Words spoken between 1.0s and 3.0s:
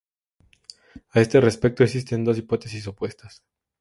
A este respecto existen dos hipótesis